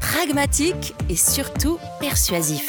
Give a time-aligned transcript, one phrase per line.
[0.00, 2.68] pragmatique et surtout persuasif.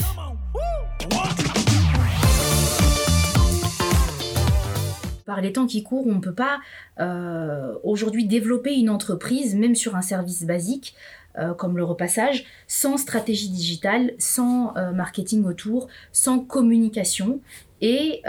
[5.25, 6.59] Par les temps qui courent, on ne peut pas
[6.99, 10.95] euh, aujourd'hui développer une entreprise, même sur un service basique,
[11.37, 17.41] euh, comme le repassage, sans stratégie digitale, sans euh, marketing autour, sans communication.
[17.81, 18.23] Et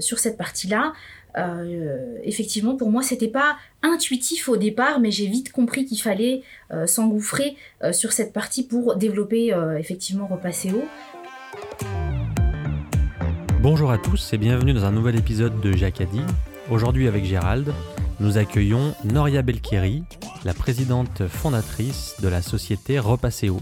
[0.00, 0.92] sur cette partie-là,
[1.36, 6.42] euh, effectivement, pour moi, c'était pas intuitif au départ, mais j'ai vite compris qu'il fallait
[6.72, 10.84] euh, s'engouffrer euh, sur cette partie pour développer effectivement repasser haut.
[13.60, 16.20] Bonjour à tous et bienvenue dans un nouvel épisode de Jacadi.
[16.70, 17.72] Aujourd'hui avec Gérald,
[18.20, 20.04] nous accueillons Noria Belkiri,
[20.44, 23.60] la présidente fondatrice de la société Repasseo.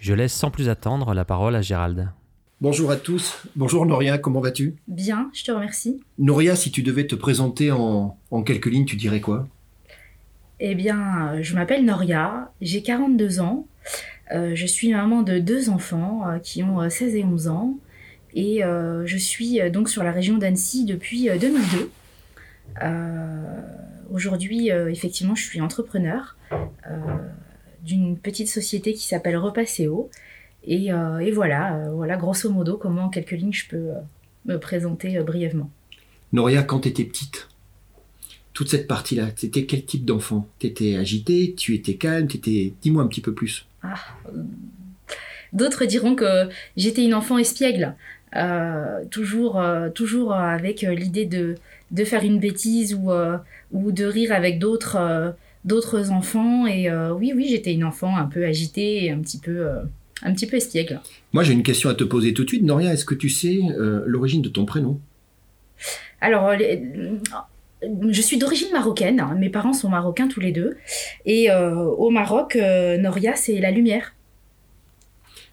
[0.00, 2.08] Je laisse sans plus attendre la parole à Gérald.
[2.62, 3.42] Bonjour à tous.
[3.54, 4.76] Bonjour Noria, comment vas-tu?
[4.88, 6.00] Bien, je te remercie.
[6.18, 9.46] Noria, si tu devais te présenter en, quelques lignes, tu dirais quoi?
[10.58, 13.66] Eh bien, je m'appelle Noria, j'ai 42 ans.
[14.32, 17.74] Euh, je suis maman de deux enfants euh, qui ont 16 euh, et 11 ans.
[18.34, 21.90] Et je suis donc sur la région d'Annecy depuis 2002.
[24.10, 26.36] Aujourd'hui, effectivement, je suis entrepreneur
[27.82, 30.10] d'une petite société qui s'appelle Repasseo
[30.68, 34.00] euh, et, voilà, euh, voilà grosso modo comment en quelques lignes je peux euh,
[34.46, 35.70] me présenter brièvement.
[36.32, 37.48] Noria, quand tu étais petite,
[38.52, 40.48] toute cette partie-là, c'était quel type d'enfant?
[40.58, 42.72] Tu étais agité, tu étais calme, étais...
[42.82, 43.66] dis-moi un petit peu plus.
[43.82, 43.94] Ah,
[45.52, 47.94] d'autres diront que j'étais une enfant espiègle,
[49.10, 49.62] toujours,
[49.94, 51.54] toujours avec l'idée de,
[51.92, 53.10] de faire une bêtise ou,
[53.72, 55.34] ou de rire avec d'autres
[55.64, 56.66] d'autres enfants.
[56.66, 59.68] Et oui, oui, j'étais une enfant un peu agitée et un petit peu
[60.22, 61.00] un petit peu espiègle.
[61.32, 62.62] Moi, j'ai une question à te poser tout de suite.
[62.62, 64.98] Noria, est-ce que tu sais euh, l'origine de ton prénom?
[66.20, 66.56] Alors, euh,
[68.08, 69.22] je suis d'origine marocaine.
[69.38, 70.76] Mes parents sont marocains tous les deux.
[71.26, 74.14] Et euh, au Maroc, Noria, c'est la lumière.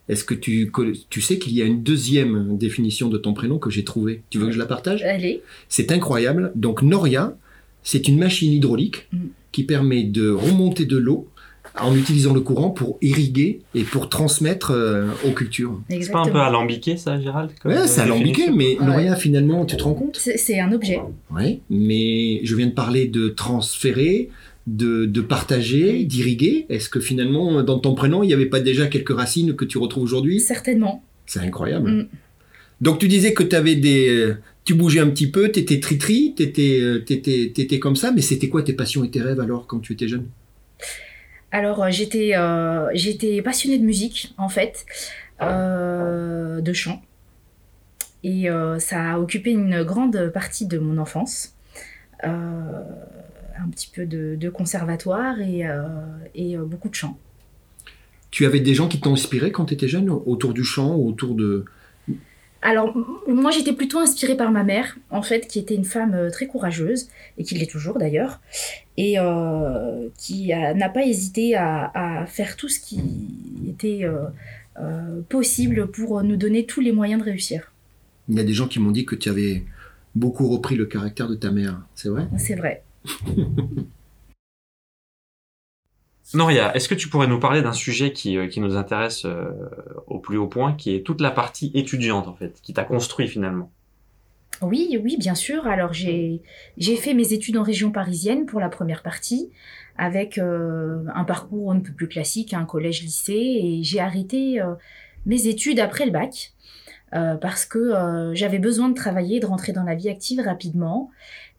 [0.10, 0.72] Est-ce que tu,
[1.10, 4.22] tu sais qu'il y a une deuxième définition de ton prénom que j'ai trouvée?
[4.30, 5.02] Tu veux que je la partage?
[5.04, 5.42] Allez.
[5.70, 6.52] C'est incroyable.
[6.56, 7.38] Donc, Noria,
[7.84, 9.18] c'est une machine hydraulique mm.
[9.52, 11.28] qui permet de remonter de l'eau
[11.80, 15.82] en utilisant le courant pour irriguer et pour transmettre euh, aux cultures.
[15.90, 19.84] C'est pas un peu alambiqué ça, Gérald Ouais, c'est alambiqué, mais rien finalement, tu te
[19.84, 20.18] rends compte?
[20.18, 21.00] C'est un objet.
[21.32, 24.30] Oui, mais je viens de parler de transférer,
[24.68, 26.66] de, de partager, d'irriguer.
[26.70, 29.78] Est-ce que finalement, dans ton prénom, il n'y avait pas déjà quelques racines que tu
[29.78, 30.40] retrouves aujourd'hui?
[30.40, 31.04] Certainement.
[31.26, 31.92] C'est incroyable.
[31.92, 32.08] Mm.
[32.82, 34.10] Donc tu disais que tu avais des...
[34.10, 38.12] Euh, tu bougeais un petit peu, tu étais tri-tri, tu étais, euh, étais comme ça,
[38.14, 40.26] mais c'était quoi tes passions et tes rêves alors quand tu étais jeune?
[41.54, 44.86] Alors euh, j'étais euh, j'étais passionnée de musique en fait,
[45.42, 47.02] euh, de chant.
[48.26, 48.48] Et
[48.80, 51.56] ça a occupé une grande partie de mon enfance.
[52.24, 55.66] un petit peu de, conservatoire et,
[56.34, 57.18] et beaucoup de chant.
[58.32, 61.10] Tu avais des gens qui t'ont inspiré quand tu étais jeune autour du chant ou
[61.10, 61.66] autour de,
[62.64, 62.96] alors,
[63.28, 66.48] moi, j'étais plutôt inspirée par ma mère, en fait, qui était une femme euh, très
[66.48, 68.40] courageuse, et qui l'est toujours d'ailleurs,
[68.98, 73.02] et euh, qui n'a pas hésité à, faire tout ce qui
[73.68, 77.72] était euh, possible pour nous donner tous les moyens de réussir.
[78.30, 79.64] Il y a des gens qui m'ont dit que tu avais
[80.16, 82.28] beaucoup repris le caractère de ta mère, c'est vrai?
[82.38, 82.84] C'est vrai.
[86.34, 89.52] Noria, est-ce que tu pourrais nous parler d'un sujet qui, euh, nous intéresse euh,
[90.08, 93.28] au plus haut point, qui est toute la partie étudiante en fait, qui t'a construit
[93.28, 93.72] finalement?
[94.62, 95.68] Oui, oui, bien sûr.
[95.68, 96.42] Alors j'ai
[96.78, 99.52] fait mes études en région parisienne pour la première partie,
[99.98, 104.62] avec euh, un parcours un peu plus classique, un collège-lycée, et j'ai arrêté
[105.26, 106.54] mes études après le bac.
[107.42, 111.12] Parce que j'avais besoin de travailler, de rentrer dans la vie active rapidement.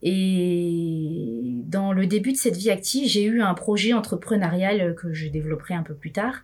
[0.07, 5.27] Et dans le début de cette vie active, j'ai eu un projet entrepreneurial que je
[5.27, 6.43] développerai un peu plus tard.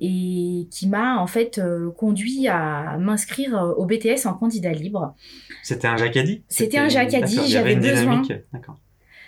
[0.00, 5.16] et qui m'a en fait euh, conduit à m'inscrire euh, au BTS en candidat libre.
[5.64, 8.22] C'était un Jacadi C'était un Jacadi, j'avais besoin.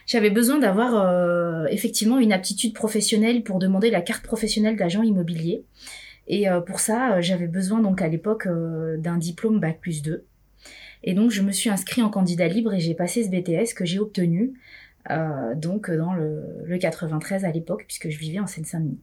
[0.07, 5.65] J'avais besoin d'avoir euh, effectivement une aptitude professionnelle pour demander la carte professionnelle d'agent immobilier.
[6.29, 8.47] Et pour ça, j'avais besoin donc à l'époque
[8.99, 10.25] d'un diplôme bac plus 2.
[11.03, 13.85] Et donc je me suis inscrit en candidat libre et j'ai passé ce BTS que
[13.85, 14.53] j'ai obtenu
[15.57, 19.01] donc dans le, le 93 à l'époque puisque je vivais en Seine-Saint-Denis.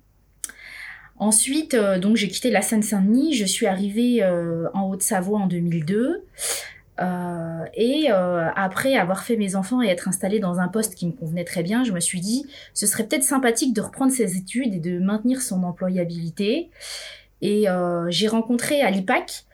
[1.20, 6.24] Ensuite, euh, donc j'ai quitté la Seine-Saint-Denis, je suis arrivée euh, en Haute-Savoie en 2002.
[7.00, 11.12] Euh, et après avoir fait mes enfants et être installée dans un poste qui me
[11.12, 14.74] convenait très bien, je me suis dit, ce serait peut-être sympathique de reprendre ses études
[14.74, 16.70] et de maintenir son employabilité.
[17.42, 17.66] Et
[18.10, 19.46] j'ai rencontré à l'IPAC,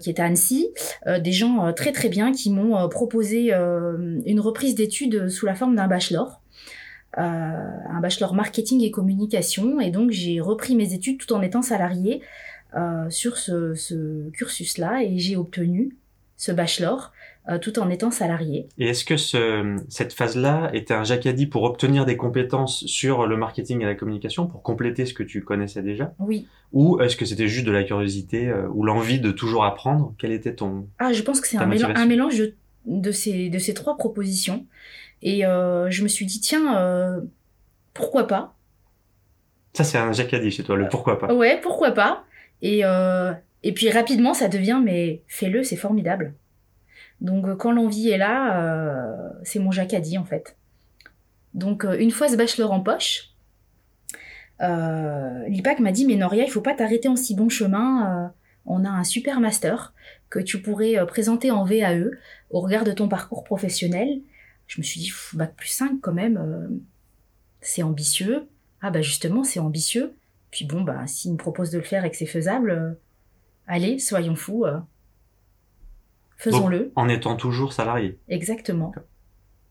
[0.00, 0.68] qui est à Annecy,
[1.06, 5.88] des gens très très bien qui m'ont proposé une reprise d'études sous la forme d'un
[5.88, 6.42] bachelor.
[7.18, 9.80] Euh, un bachelor marketing et communication.
[9.80, 12.22] Et donc, j'ai repris mes études tout en étant salariée
[12.74, 15.96] euh, sur ce, cursus-là et j'ai obtenu
[16.44, 17.12] ce bachelor
[17.48, 18.68] euh, tout en étant salarié.
[18.78, 19.16] Et est-ce que
[19.88, 24.46] cette phase-là était un jacadi pour obtenir des compétences sur le marketing et la communication,
[24.46, 26.14] pour compléter ce que tu connaissais déjà?
[26.18, 26.46] Oui.
[26.72, 30.14] Ou est-ce que c'était juste de la curiosité ou l'envie de toujours apprendre?
[30.18, 30.88] Quel était ton...
[30.98, 32.42] Ah, je pense que c'est un, un, mélange
[32.86, 34.66] de, ces, de ces trois propositions.
[35.22, 37.20] Et euh, je me suis dit, tiens, euh,
[37.94, 38.54] pourquoi pas?
[39.72, 41.32] Ça, c'est un dit chez toi, le pourquoi pas.
[41.32, 42.24] Ouais, pourquoi pas?
[42.62, 43.32] Et, euh,
[43.64, 46.34] et puis rapidement, ça devient, mais fais-le, c'est formidable.
[47.20, 50.56] Donc quand l'envie est là, c'est mon dit en fait.
[51.54, 53.30] Donc une fois ce bachelor en poche,
[54.60, 58.32] l'IPAC m'a dit, mais Noria, il faut pas t'arrêter en si bon chemin.
[58.66, 59.94] on a un super master
[60.28, 62.10] que tu pourrais présenter en VAE
[62.50, 64.20] au regard de ton parcours professionnel
[64.66, 66.68] je me suis dit, bac plus 5 quand même, euh,
[67.60, 68.48] c'est ambitieux.
[68.80, 70.14] Ah bah justement, c'est ambitieux.
[70.50, 72.92] Puis bon, bah s'il me propose de le faire et que c'est faisable, euh,
[73.66, 74.64] allez, soyons fous.
[74.64, 74.78] Euh,
[76.36, 76.92] faisons-le.
[76.96, 78.18] En étant toujours salarié.
[78.28, 78.92] Exactement.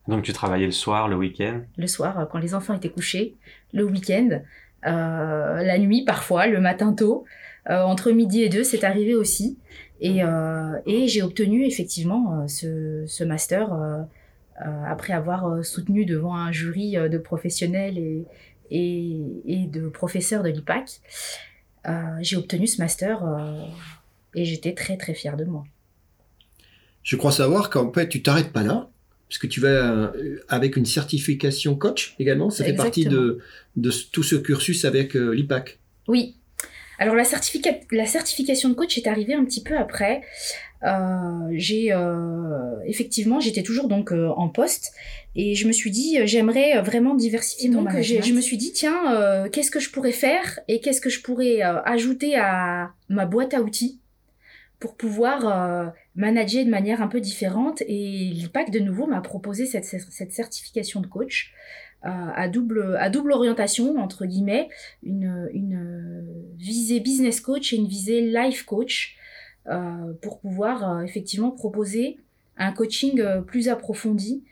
[0.07, 1.61] Donc tu travaillais le soir, le week-end?
[1.77, 3.35] Le soir, quand les enfants étaient couchés,
[3.71, 4.41] le week-end,
[4.83, 7.23] la nuit parfois, le matin tôt,
[7.69, 9.57] entre midi et deux, c'est arrivé aussi.
[10.01, 10.19] Et,
[10.85, 13.69] et j'ai obtenu effectivement ce, ce master
[14.61, 18.25] euh, après avoir euh, soutenu devant un jury euh, de professionnels et,
[18.69, 21.01] et, de professeurs de l'IPAC,
[22.21, 23.23] j'ai obtenu ce master
[24.35, 25.63] et j'étais très très fière de moi.
[27.03, 28.89] Je crois savoir qu'en fait tu t'arrêtes pas là,
[29.27, 30.13] puisque tu vas
[30.47, 33.39] avec une certification coach également, ça fait partie de,
[33.75, 35.79] de tout ce cursus avec l'IPAC.
[36.07, 36.35] Oui.
[36.99, 37.23] Alors la,
[37.91, 40.21] la certification de coach est arrivée un petit peu après.
[40.85, 44.91] Euh, j'ai euh, effectivement j'étais toujours donc euh, en poste
[45.33, 49.47] et je me suis dit j'aimerais vraiment diversifier mon donc je me suis dit tiens
[49.51, 53.61] qu'est-ce que je pourrais faire et qu'est-ce que je pourrais ajouter à ma boîte à
[53.61, 54.01] outils
[54.79, 57.81] pour pouvoir manager de manière un peu différente.
[57.87, 61.53] Et l'IPAC de nouveau m'a proposé cette, cette certification de coach
[62.01, 64.67] à double à double orientation entre guillemets
[65.03, 66.25] une, une
[66.57, 69.15] visée business coach et une visée life coach
[70.21, 72.17] pour pouvoir euh, effectivement proposer
[72.57, 74.43] un coaching euh, plus approfondi,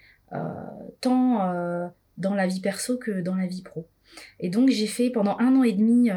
[1.01, 3.85] tant dans la vie perso que dans la vie pro.
[4.39, 6.09] Et donc j'ai fait pendant un an et demi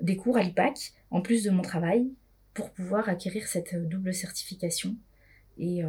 [0.00, 2.10] des cours à l'IPAC, en plus de mon travail,
[2.52, 4.96] pour pouvoir acquérir cette double certification
[5.56, 5.82] et,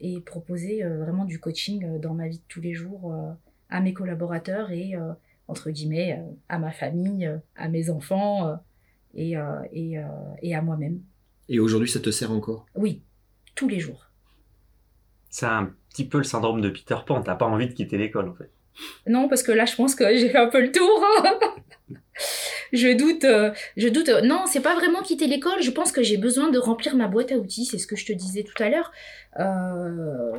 [0.00, 3.14] et proposer vraiment du coaching dans ma vie de tous les jours
[3.68, 4.94] à mes collaborateurs et,
[5.46, 8.58] entre guillemets, à ma famille, à mes enfants
[9.14, 9.34] et,
[9.72, 10.00] et,
[10.40, 11.02] et à moi-même.
[11.48, 12.66] Et aujourd'hui, ça te sert encore?
[12.74, 13.02] Oui,
[13.54, 14.06] tous les jours.
[15.30, 17.22] C'est un petit peu le syndrome de Peter Pan.
[17.22, 18.50] T'as pas envie de quitter l'école, en fait.
[19.06, 21.04] Non, parce que là, je pense que j'ai fait un peu le tour.
[22.72, 24.08] je doute, euh, je doute.
[24.24, 25.60] Non, c'est pas vraiment quitter l'école.
[25.60, 27.66] Je pense que j'ai besoin de remplir ma boîte à outils.
[27.66, 28.90] C'est ce que je te disais tout à l'heure.
[29.38, 30.32] Euh,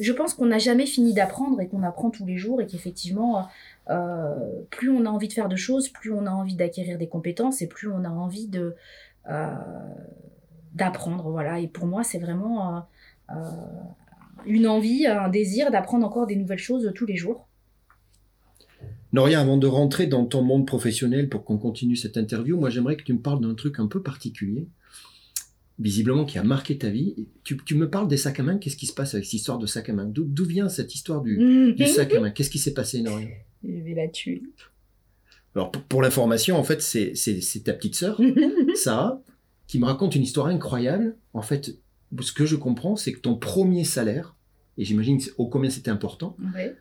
[0.00, 3.48] je pense qu'on n'a jamais fini d'apprendre et qu'on apprend tous les jours et qu'effectivement,
[3.90, 4.34] euh,
[4.70, 7.62] plus on a envie de faire de choses, plus on a envie d'acquérir des compétences
[7.62, 8.74] et plus on a envie de euh,
[10.76, 11.30] d'apprendre.
[11.30, 11.58] Voilà.
[11.58, 12.80] Et pour moi, c'est vraiment euh,
[13.30, 13.34] euh,
[14.44, 17.48] une envie, un désir d'apprendre encore des nouvelles choses tous les jours.
[19.12, 22.96] Noria, avant de rentrer dans ton monde professionnel pour qu'on continue cette interview, moi j'aimerais
[22.96, 24.68] que tu me parles d'un truc un peu particulier,
[25.78, 27.28] visiblement qui a marqué ta vie.
[27.42, 29.66] Tu, me parles des sacs à main, qu'est-ce qui se passe avec cette histoire de
[29.66, 30.04] sac à main?
[30.06, 32.30] D'où vient cette histoire du, du sac à main?
[32.30, 33.28] Qu'est-ce qui s'est passé, Noria?
[33.64, 34.42] Je vais la tuer.
[35.56, 38.20] Alors pour, l'information, en fait, c'est ta petite sœur,
[38.74, 39.22] Sarah,
[39.66, 41.16] qui me raconte une histoire incroyable.
[41.32, 41.78] En fait,
[42.20, 44.36] ce que je comprends, c'est que ton premier salaire,
[44.76, 46.36] et j'imagine au combien c'était important,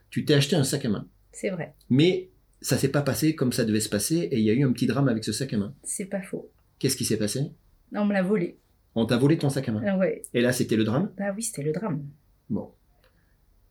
[0.09, 1.07] tu t'es acheté un sac à main.
[1.31, 1.73] C'est vrai.
[1.89, 4.65] Mais ça s'est pas passé comme ça devait se passer et il y a eu
[4.65, 5.73] un petit drame avec ce sac à main.
[5.83, 6.51] C'est pas faux.
[6.79, 7.51] Qu'est-ce qui s'est passé?
[7.93, 8.59] On me l'a volé.
[8.93, 9.83] On t'a volé ton sac à main.
[9.87, 10.21] Ah ouais.
[10.33, 11.11] Et là, c'était le drame?
[11.17, 12.05] Bah oui, c'était le drame.
[12.49, 12.71] Bon.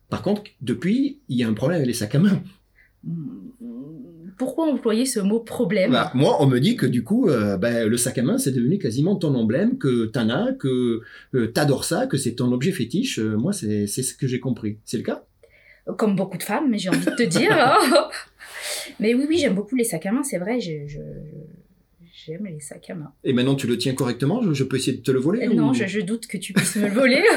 [0.09, 2.41] Par contre, depuis, il y a un problème avec les sacs à main.
[4.37, 5.91] Pourquoi employer ce mot problème?
[5.91, 8.51] Bah, moi, on me dit que du coup, euh, ben, le sac à main, c'est
[8.51, 11.01] devenu quasiment ton emblème, que t'en as, que
[11.33, 13.19] euh, t'adores ça, que c'est ton objet fétiche.
[13.19, 14.77] Euh, moi, c'est c'est ce que j'ai compris.
[14.85, 15.23] C'est le cas?
[15.97, 17.51] Comme beaucoup de femmes, mais j'ai envie de te dire.
[17.51, 18.09] hein.
[18.99, 20.59] mais oui, oui, j'aime beaucoup les sacs à main, c'est vrai.
[20.59, 20.99] je- je-
[22.25, 23.11] J'aime les sacs à main.
[23.23, 24.41] Et maintenant, tu le tiens correctement?
[24.41, 26.37] Je, je peux essayer de te le voler Euh, ou- Non, je, je doute que
[26.37, 27.21] tu puisses me le voler.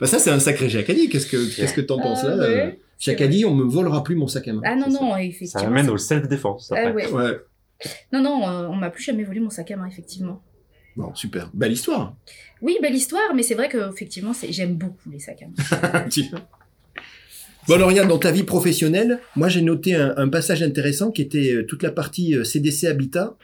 [0.00, 1.08] Bah, ça, c'est un sacré Jacadi.
[1.08, 2.36] Qu'est-ce que qu'est-ce que t'en penses Ah, là?
[2.48, 4.62] ouais, euh, c'est Jacadi, on me volera plus mon sac à main.
[4.64, 5.00] Ah non, ça.
[5.00, 5.66] non, Ça effectivement.
[5.66, 6.72] amène c'est- au self-défense.
[6.74, 7.10] Ah après.
[7.10, 7.12] ouais.
[7.12, 7.38] Ouais.
[8.12, 10.42] Non, non, euh, on m'a plus jamais volé mon sac à main, effectivement.
[10.96, 11.48] Bon, super.
[11.54, 12.16] Belle histoire.
[12.60, 16.04] Oui, belle histoire, mais c'est vrai que effectivement, j'aime beaucoup les sacs à main.
[17.66, 21.20] Bon, alors, regarde, dans ta vie professionnelle, moi, j'ai noté un, un passage intéressant qui
[21.20, 23.36] était euh, toute la partie euh, CDC Habitat,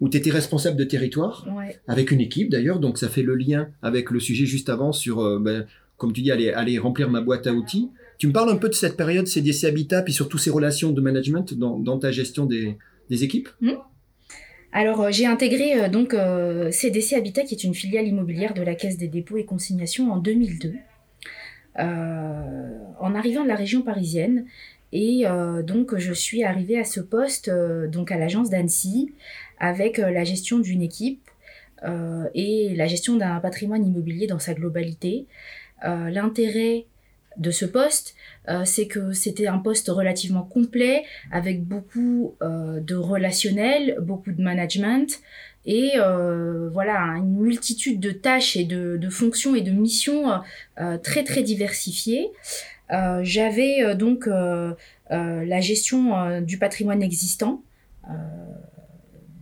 [0.00, 1.78] où tu étais responsable de territoire, Ouais.
[1.86, 5.20] avec une équipe d'ailleurs, donc ça fait le lien avec le sujet juste avant sur,
[5.20, 5.64] euh, ben,
[5.96, 7.88] comme tu dis, aller, aller remplir ma boîte à outils.
[8.22, 11.00] Tu me parles un peu de cette période CDC Habitat, puis surtout ces relations de
[11.00, 12.78] management dans, ta gestion des,
[13.10, 13.48] équipes?
[14.70, 18.62] Alors, euh, j'ai intégré euh, donc euh, CDC Habitat, qui est une filiale immobilière de
[18.62, 20.72] la Caisse des dépôts et consignations en 2002,
[21.80, 24.46] euh, en arrivant de la région parisienne.
[24.92, 25.24] Et
[25.66, 29.10] donc, je suis arrivée à ce poste, donc à l'agence d'Annecy,
[29.58, 31.28] avec la gestion d'une équipe
[32.34, 35.26] et la gestion d'un patrimoine immobilier dans sa globalité.
[35.82, 36.86] L'intérêt
[37.36, 38.14] de ce poste,
[38.48, 44.42] euh, c'est que c'était un poste relativement complet, avec beaucoup euh, de relationnel, beaucoup de
[44.42, 45.20] management
[45.64, 50.40] et euh, voilà une multitude de tâches et de, fonctions et de missions
[51.04, 52.30] très très diversifiées.
[53.22, 57.62] J'avais donc la gestion du patrimoine existant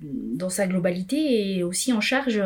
[0.02, 2.42] dans sa globalité et aussi en charge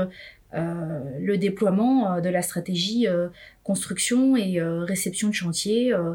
[0.54, 3.28] le déploiement euh, de la stratégie euh,
[3.62, 6.14] construction et euh, réception de chantier euh,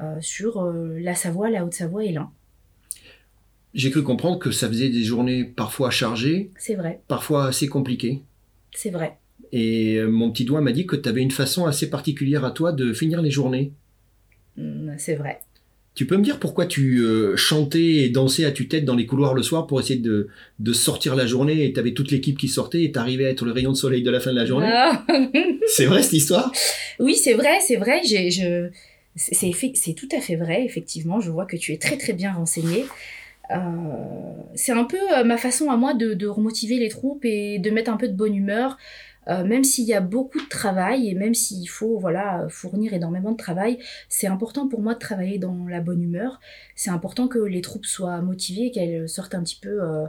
[0.00, 2.30] euh, sur euh, la Savoie, la Haute-Savoie et l'Ain.
[3.74, 8.22] J'ai cru comprendre que ça faisait des journées parfois chargées, C'est vrai, parfois assez compliquées.
[8.74, 9.16] c'est vrai.
[9.52, 12.50] Et euh, mon petit doigt m'a dit que tu avais une façon assez particulière à
[12.52, 13.72] toi de finir les journées.
[14.56, 15.40] Mm, C'est vrai.
[15.94, 19.34] Tu peux me dire pourquoi tu euh, chantais et dansais à tue-tête dans les couloirs
[19.34, 20.28] le soir pour essayer de,
[20.58, 23.52] de sortir la journée et t'avais toute l'équipe qui sortait et t'arrivais à être le
[23.52, 24.70] rayon de soleil de la fin de la journée?
[24.72, 25.04] Ah.
[25.66, 26.52] C'est vrai cette histoire?
[27.00, 28.00] Oui, c'est vrai, c'est vrai.
[28.04, 28.68] J'ai, je,
[29.16, 31.20] c'est, c'est tout à fait vrai, effectivement.
[31.20, 32.86] Je vois que tu es très très bien renseigné.
[33.50, 33.56] Euh,
[34.54, 37.70] c'est un peu euh, ma façon à moi de, de remotiver les troupes et de
[37.70, 38.78] mettre un peu de bonne humeur.
[39.28, 43.32] Euh, même s'il y a beaucoup de travail et même s'il faut voilà fournir énormément
[43.32, 46.40] de travail, c'est important pour moi de travailler dans la bonne humeur.
[46.74, 50.06] C'est important que les troupes soient motivées, qu'elles sortent un petit peu euh,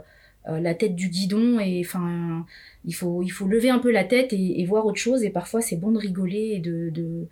[0.48, 2.46] euh, la tête du guidon et enfin
[2.84, 5.60] il faut il faut lever un peu la tête et, voir autre chose et parfois
[5.60, 7.28] c'est bon de rigoler et de, de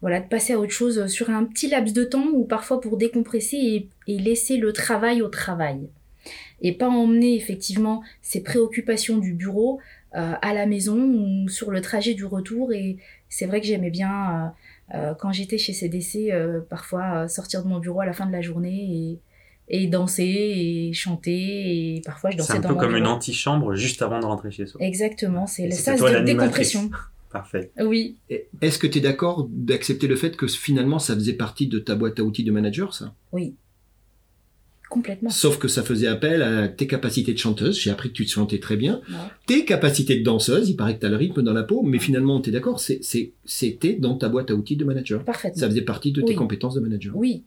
[0.00, 2.96] voilà de passer à autre chose sur un petit laps de temps ou parfois pour
[2.96, 5.88] décompresser et, et laisser le travail au travail
[6.60, 9.78] et pas emmener effectivement ses préoccupations du bureau
[10.12, 12.96] à la maison ou sur le trajet du retour et
[13.28, 14.52] c'est vrai que j'aimais bien
[14.92, 18.12] euh, euh, quand j'étais chez CDC euh, parfois euh, sortir de mon bureau à la
[18.12, 19.18] fin de la journée
[19.68, 22.96] et, et danser et chanter et parfois je C'est dansais un dans peu mon comme
[22.96, 24.82] une antichambre juste avant de rentrer chez soi.
[24.84, 26.90] Exactement, c'est c'était sas de décompression.
[27.30, 27.70] Parfait.
[27.80, 28.16] Oui,
[28.60, 31.94] Est-ce que tu es d'accord d'accepter le fait que finalement ça faisait partie de ta
[31.94, 33.14] boîte à outils de manager ça?
[33.30, 33.54] Oui.
[34.90, 35.30] Complètement.
[35.30, 38.30] Sauf que ça faisait appel à tes capacités de chanteuse, j'ai appris que tu te
[38.30, 39.14] chantais très bien, Ouais.
[39.46, 41.98] tes capacités de danseuse, il paraît que tu as le rythme dans la peau, mais
[42.00, 45.24] finalement tu es d'accord, c'était dans ta boîte à outils de manager.
[45.24, 45.60] Parfaitement.
[45.60, 46.34] Ça faisait partie de tes Oui.
[46.34, 47.16] compétences de manager.
[47.16, 47.44] Oui,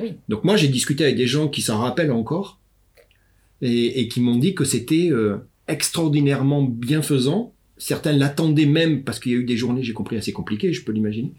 [0.00, 0.14] oui.
[0.30, 2.58] Donc moi j'ai discuté avec des gens qui s'en rappellent encore
[3.60, 5.36] et, et qui m'ont dit que c'était euh,
[5.68, 7.52] extraordinairement bienfaisant.
[7.76, 10.82] Certains l'attendaient même parce qu'il y a eu des journées, j'ai compris, assez compliquées, je
[10.82, 11.32] peux l'imaginer.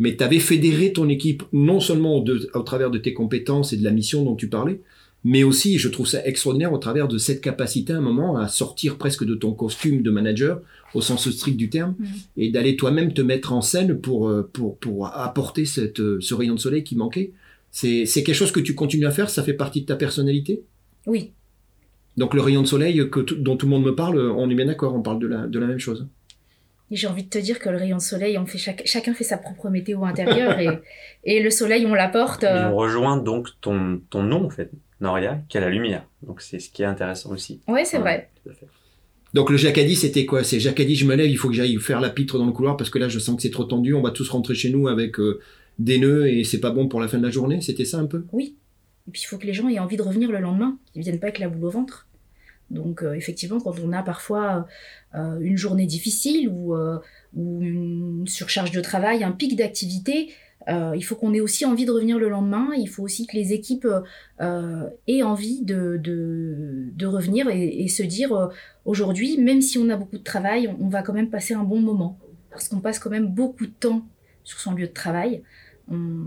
[0.00, 3.76] Mais tu avais fédéré ton équipe non seulement de- au travers de tes compétences et
[3.76, 4.80] de la mission dont tu parlais,
[5.24, 8.46] mais aussi, je trouve ça extraordinaire au travers de cette capacité à un moment à
[8.48, 10.60] sortir presque de ton costume de manager
[10.94, 12.06] au sens strict du terme Mhm.
[12.36, 16.34] et d'aller toi-même te mettre en scène pour, euh, pour, pour apporter cette, euh, ce
[16.34, 17.32] rayon de soleil qui manquait.
[17.70, 20.62] C'est c'est quelque chose que tu continues à faire, ça fait partie de ta personnalité?
[21.06, 21.32] Oui,
[22.16, 24.66] Donc le rayon de soleil que dont tout le monde me parle, on est bien
[24.66, 26.06] d'accord, on parle de la, de la même chose.
[26.90, 29.24] J'ai envie de te dire que le rayon de soleil, on fait chaque, chacun fait
[29.24, 30.68] sa propre météo intérieure et,
[31.24, 32.44] et le soleil, on l'apporte.
[32.44, 34.70] Et euh, on rejoint donc ton, ton nom, en fait,
[35.00, 36.06] Noria, qui a la lumière.
[36.22, 37.60] Donc c'est ce qui est intéressant aussi.
[37.68, 38.30] Ouais, c'est Ouais, vrai.
[38.42, 38.66] tout à fait.
[39.34, 40.44] Donc le Jacadi, c'était quoi?
[40.44, 42.76] C'est Jacadi, je me lève, il faut que j'aille faire la pitre dans le couloir
[42.76, 44.86] parce que là, je sens que c'est trop tendu, on va tous rentrer chez nous
[44.86, 45.40] avec euh,
[45.80, 47.60] des nœuds et c'est pas bon pour la fin de la journée?
[47.60, 48.24] C'était ça un peu?
[48.32, 48.56] Oui,
[49.08, 51.04] Et puis il faut que les gens aient envie de revenir le lendemain, qu'ils ne
[51.04, 52.06] viennent pas avec la boule au ventre.
[52.70, 54.66] Donc euh, effectivement, quand on a parfois
[55.16, 56.98] euh, une journée difficile ou, euh,
[57.34, 60.30] ou, une surcharge de travail, un pic d'activité,
[60.68, 62.68] il faut qu'on ait aussi envie de revenir le lendemain.
[62.76, 63.86] Il faut aussi que les équipes
[64.40, 68.50] aient envie de, de, revenir et, se dire
[68.84, 71.64] aujourd'hui, même si on a beaucoup de travail, on, on va quand même passer un
[71.64, 72.18] bon moment.
[72.50, 74.06] Parce qu'on passe quand même beaucoup de temps
[74.44, 75.42] sur son lieu de travail.
[75.88, 76.26] On,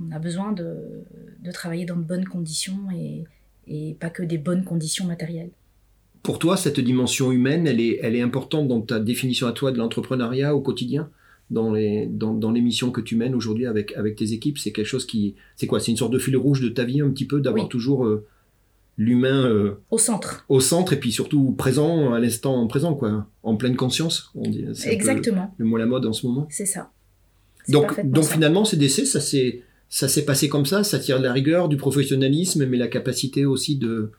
[0.00, 1.04] on a besoin de,
[1.44, 3.24] de, travailler dans de bonnes conditions et,
[3.68, 5.50] et pas que des bonnes conditions matérielles.
[6.22, 9.70] Pour toi, cette dimension humaine, elle est, elle est importante dans ta définition à toi
[9.72, 11.10] de l'entrepreneuriat au quotidien?
[11.50, 14.72] Dans les, dans, dans les missions que tu mènes aujourd'hui avec, avec tes équipes, c'est
[14.72, 15.80] quelque chose qui, c'est quoi?
[15.80, 17.68] C'est une sorte de fil rouge de ta vie un petit peu, d'avoir Oui.
[17.70, 18.26] toujours euh,
[18.96, 20.44] l'humain euh, Au centre.
[20.48, 24.30] au centre et puis surtout présent à l'instant présent, quoi, en pleine conscience.
[24.34, 26.46] On dit, c'est Exactement, le mot la mode en ce moment.
[26.50, 26.90] c'est ça.
[27.64, 28.34] C'est Donc, donc ça.
[28.34, 31.68] finalement, ces décès, ça s'est, ça s'est passé comme ça, ça tire de la rigueur,
[31.68, 34.10] du professionnalisme, mais la capacité aussi de,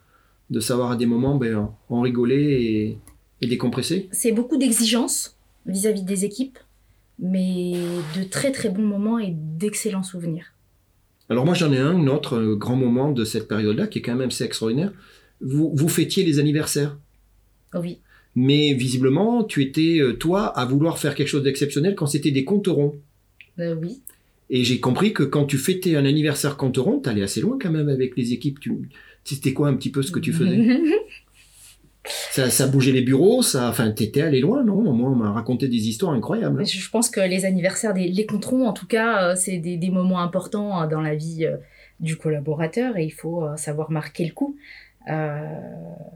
[0.50, 2.98] de savoir à des moments ben, en rigoler
[3.40, 4.08] et, et décompresser.
[4.12, 6.58] c'est beaucoup d'exigences vis-à-vis des équipes,
[7.20, 7.74] mais
[8.16, 10.54] de très très bons moments et d'excellents souvenirs.
[11.28, 14.02] Alors moi j'en ai un, un autre euh, grand moment de cette période-là qui est
[14.02, 14.92] quand même assez extraordinaire.
[15.40, 16.98] Vous, vous fêtiez les anniversaires,
[17.74, 17.98] Oh oui,
[18.34, 22.44] mais visiblement tu étais euh, toi à vouloir faire quelque chose d'exceptionnel quand c'était des
[22.44, 22.98] comptes ronds.
[23.58, 24.00] Euh, oui.
[24.48, 27.70] Et j'ai compris que quand tu fêtais un anniversaire compte rond, t'allais assez loin quand
[27.70, 28.58] même avec les équipes.
[28.58, 28.72] Tu...
[29.22, 30.58] C'était quoi un petit peu ce que tu faisais?
[32.30, 34.80] ça, ça bougeait les bureaux, ça, enfin t'étais allé loin, non?
[34.92, 36.64] Moi on m'a raconté des histoires incroyables.
[36.66, 39.76] Je je pense que les anniversaires, des, les controns, en tout cas, euh, c'est des,
[39.76, 41.56] des moments importants euh, dans la vie euh,
[42.00, 44.56] du collaborateur et il faut euh, savoir marquer le coup.
[45.10, 45.38] Euh,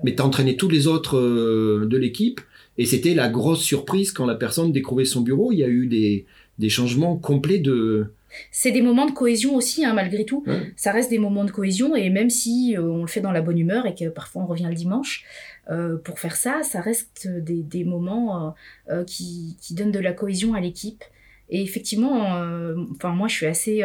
[0.03, 2.41] Mais t'as entraîné tous les autres de l'équipe
[2.77, 5.53] et c'était la grosse surprise quand la personne découvrait son bureau.
[5.53, 6.27] Il y a eu des,
[6.59, 8.13] des changements complets de.
[8.51, 10.43] c'est des moments de cohésion aussi, hein, malgré tout.
[10.47, 10.73] Ouais.
[10.77, 13.41] Ça reste des moments de cohésion et même si euh, on le fait dans la
[13.43, 15.25] bonne humeur et que parfois on revient le dimanche,
[15.71, 18.51] euh, pour faire ça, ça reste des, des moments euh,
[18.91, 21.03] euh, qui, qui donnent de la cohésion à l'équipe.
[21.51, 23.83] Et effectivement, euh, enfin moi je suis assez,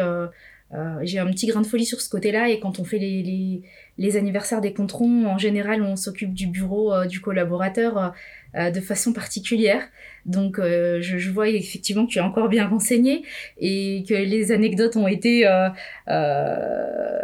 [1.02, 3.62] j'ai un petit grain de folie sur ce côté-là et quand on fait les, les,
[3.98, 8.14] les anniversaires des controns, en général on s'occupe du bureau du collaborateur
[8.56, 9.82] euh, de façon particulière.
[10.26, 13.22] Donc euh, je, je vois effectivement que tu es encore bien renseigné
[13.58, 15.68] et que les anecdotes ont été euh,
[16.08, 17.22] euh,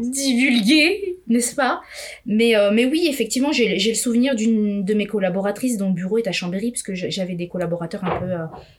[0.00, 1.80] divulguées, n'est-ce pas?
[2.26, 6.26] Mais, mais oui, effectivement, j'ai le souvenir d'une de mes collaboratrices dont le bureau est
[6.26, 8.32] à Chambéry, parce que j'avais des collaborateurs un peu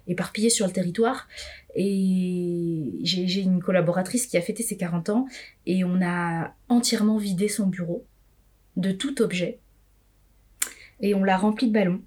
[0.07, 1.27] éparpillés sur le territoire.
[1.75, 5.27] Et j'ai une collaboratrice qui a fêté ses 40 ans,
[5.65, 8.05] et on a entièrement vidé son bureau
[8.75, 9.59] de tout objet.
[11.01, 12.01] Et on l'a rempli de ballons.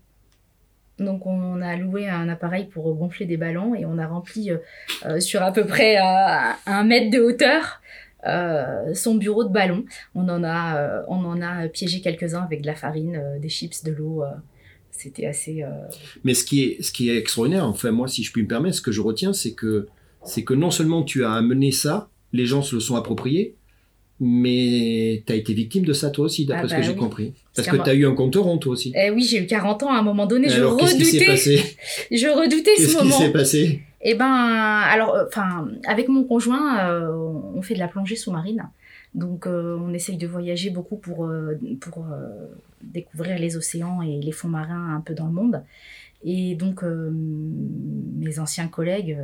[0.99, 4.59] Donc on a loué un appareil pour gonfler des ballons et on a rempli euh,
[5.07, 7.81] euh, sur à peu près euh, un mètre de hauteur
[8.95, 9.85] son bureau de ballons.
[10.15, 13.93] On en a, on en a piégé quelques-uns avec de la farine, des chips, de
[13.93, 14.25] l'eau.
[14.91, 15.63] C'était assez.
[16.23, 18.77] Mais ce qui est, ce qui est extraordinaire, enfin moi si je puis me permettre,
[18.77, 19.89] ce que je retiens, c'est que
[20.25, 23.57] c'est que non seulement tu as amené ça, les gens se le sont approprié,
[24.21, 26.95] mais tu as été victime de ça toi aussi, d'après Ah ce bah que j'ai
[26.95, 27.33] compris.
[27.55, 28.93] Parce que tu as eu un compte rond toi aussi.
[28.97, 30.49] Eh oui, j'ai eu 40 ans à un moment donné.
[30.49, 31.77] Je Alors qu'est-ce qui s'est redoutais, passé
[32.11, 33.19] je redoutais Qu'est-ce ce qui moment.
[33.19, 37.13] s'est passé Eh ben, alors, euh, enfin, avec mon conjoint, euh,
[37.55, 38.69] on fait de la plongée sous-marine.
[39.15, 41.31] Donc, euh, on essaye de voyager beaucoup pour,
[41.81, 42.07] pour
[42.83, 45.63] découvrir les océans et les fonds marins un peu dans le monde.
[46.25, 49.17] Et donc, mes anciens collègues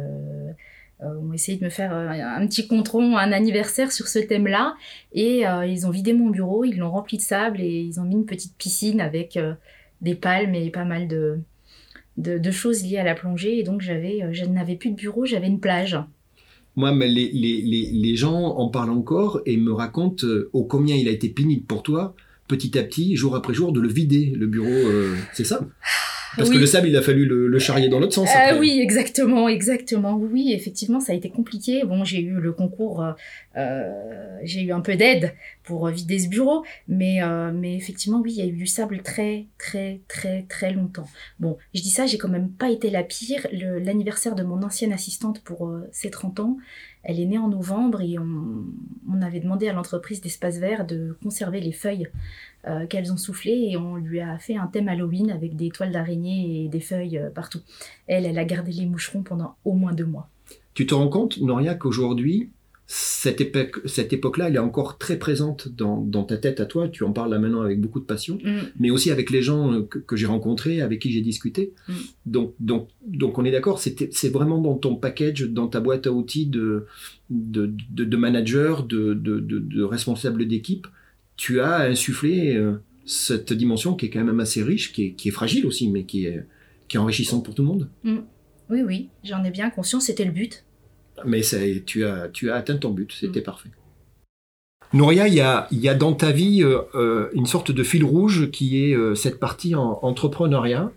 [1.02, 4.74] ont essayé de me faire euh, un petit contron, un anniversaire sur ce thème-là.
[5.12, 8.04] Et euh, ils ont vidé mon bureau, ils l'ont rempli de sable et ils ont
[8.04, 9.54] mis une petite piscine avec euh,
[10.00, 11.40] des palmes et pas mal de,
[12.16, 13.58] de, choses liées à la plongée.
[13.58, 15.98] Et donc, j'avais, euh, je n'avais plus de bureau, j'avais une plage.
[16.76, 20.64] Moi, mais les, les, les, les gens en parlent encore et me racontent euh, ô
[20.64, 22.14] combien il a été pénible pour toi,
[22.48, 24.68] petit à petit, jour après jour, de le vider, le bureau.
[24.68, 25.60] euh, c'est ça?
[26.36, 26.54] Parce Oui.
[26.56, 28.28] que le sable, il a fallu le, le charrier dans l'autre sens.
[28.32, 28.58] Ah après.
[28.58, 30.14] oui, exactement, exactement.
[30.16, 31.82] Oui, effectivement, ça a été compliqué.
[31.84, 33.12] Bon, j'ai eu le concours, euh,
[33.56, 38.20] euh, j'ai eu un peu d'aide pour euh, vider ce bureau, mais, euh, mais effectivement,
[38.20, 41.08] oui, il y a eu du sable très, très, très, très longtemps.
[41.38, 43.46] Bon, je dis ça, j'ai quand même pas été la pire.
[43.52, 46.56] L'anniversaire de mon ancienne assistante pour euh, ses 30 ans,
[47.02, 48.64] elle est née en novembre et on,
[49.10, 52.08] on avait demandé à l'entreprise d'Espace Vert de conserver les feuilles
[52.66, 55.92] euh, qu'elles ont soufflées et on lui a fait un thème Halloween avec des toiles
[55.92, 57.60] d'araignée et des feuilles euh, partout.
[58.06, 60.28] Elle, elle a gardé les moucherons pendant au moins deux mois.
[60.74, 62.50] Tu te rends compte, Noria, qu'aujourd'hui,
[62.92, 66.88] cette, époque, cette époque-là, elle est encore très présente dans, dans, ta tête à toi.
[66.88, 68.58] Tu en parles là maintenant avec beaucoup de passion, Mm.
[68.80, 71.72] mais aussi avec les gens euh, que, que j'ai rencontrés, avec qui j'ai discuté.
[71.88, 71.92] Mm.
[72.26, 76.12] Donc, donc, donc, on est d'accord, c'est vraiment dans ton package, dans ta boîte à
[76.12, 76.86] outils de,
[77.30, 80.88] de, de, de manager, de, de, de, de responsable d'équipe.
[81.40, 85.28] Tu as insufflé euh, cette dimension qui est quand même assez riche, qui est, qui
[85.28, 86.44] est fragile aussi, mais qui est,
[86.86, 87.88] qui est enrichissante pour tout le monde.
[88.68, 90.66] Oui, oui, j'en ai bien conscience, c'était le but.
[91.24, 91.40] Mais
[91.86, 93.70] tu, as, tu as atteint ton but, c'était parfait.
[94.92, 97.82] Nouria, il y a, il y a dans ta vie euh, euh, une sorte de
[97.84, 100.92] fil rouge qui est euh, cette partie en entrepreneuriat.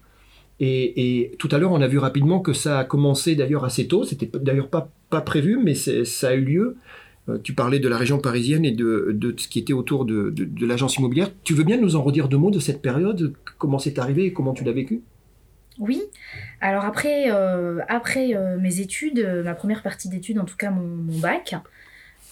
[0.60, 3.88] Et, et tout à l'heure, on a vu rapidement que ça a commencé d'ailleurs assez
[3.88, 4.03] tôt.
[4.03, 6.75] C'était d'ailleurs pas, pas prévu, mais ça a eu lieu.
[7.30, 10.30] Euh, tu parlais de la région parisienne et de, de ce qui était autour de,
[10.30, 11.32] de, l'agence immobilière.
[11.44, 14.34] Tu veux bien nous en redire deux mots de cette période Comment c'est arrivé et
[14.34, 15.02] comment tu l'as vécu
[15.80, 16.02] Oui.
[16.60, 21.18] Alors après, euh, après euh, mes études, ma première partie d'études, en tout cas mon,
[21.20, 21.56] bac,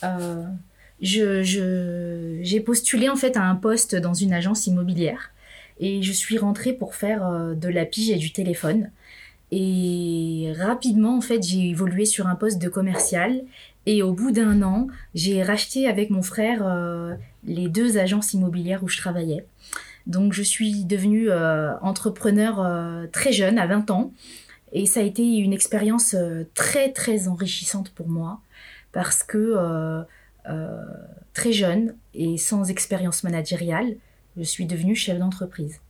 [0.04, 0.44] euh,
[1.02, 5.32] je, j'ai postulé en fait à un poste dans une agence immobilière
[5.80, 8.92] et je suis rentrée pour faire de la pige et du téléphone.
[9.52, 13.44] Et rapidement, en fait, j'ai évolué sur un poste de commercial.
[13.86, 18.84] Et au bout d'un an, j'ai racheté avec mon frère euh, les deux agences immobilières
[18.84, 19.46] où je travaillais.
[20.08, 24.14] Donc, je suis devenue euh, entrepreneur euh, très jeune, à 20 ans.
[24.72, 26.16] Et ça a été une expérience
[26.54, 28.40] très, très enrichissante pour moi.
[28.94, 30.06] Parce que
[31.34, 33.96] très jeune et sans expérience managériale,
[34.38, 35.82] je suis devenue chef d'entreprise.